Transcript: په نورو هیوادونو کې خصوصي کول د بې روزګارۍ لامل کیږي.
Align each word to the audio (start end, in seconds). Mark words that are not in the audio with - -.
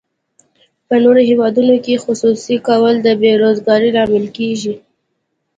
په 0.87 0.95
نورو 1.03 1.21
هیوادونو 1.29 1.75
کې 1.85 2.01
خصوصي 2.05 2.55
کول 2.67 2.95
د 3.01 3.07
بې 3.21 3.31
روزګارۍ 3.41 3.89
لامل 3.97 4.25
کیږي. 4.37 4.73